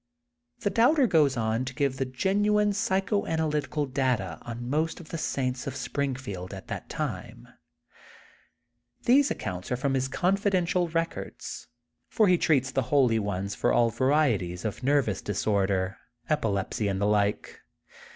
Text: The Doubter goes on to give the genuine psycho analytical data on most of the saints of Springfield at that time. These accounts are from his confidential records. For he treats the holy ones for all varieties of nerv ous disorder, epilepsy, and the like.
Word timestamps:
The 0.61 0.71
Doubter 0.71 1.05
goes 1.05 1.37
on 1.37 1.63
to 1.63 1.75
give 1.75 1.97
the 1.97 2.05
genuine 2.07 2.73
psycho 2.73 3.27
analytical 3.27 3.85
data 3.85 4.39
on 4.41 4.67
most 4.67 4.99
of 4.99 5.09
the 5.09 5.17
saints 5.19 5.67
of 5.67 5.75
Springfield 5.75 6.55
at 6.55 6.69
that 6.69 6.89
time. 6.89 7.47
These 9.03 9.29
accounts 9.29 9.71
are 9.71 9.77
from 9.77 9.93
his 9.93 10.07
confidential 10.07 10.87
records. 10.87 11.67
For 12.09 12.27
he 12.27 12.39
treats 12.39 12.71
the 12.71 12.81
holy 12.89 13.19
ones 13.19 13.53
for 13.53 13.71
all 13.71 13.91
varieties 13.91 14.65
of 14.65 14.79
nerv 14.81 15.07
ous 15.07 15.21
disorder, 15.21 15.99
epilepsy, 16.31 16.87
and 16.87 16.99
the 16.99 17.05
like. 17.05 17.61